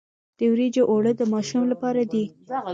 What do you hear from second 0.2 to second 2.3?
د وریجو اوړه د ماشوم لپاره دي.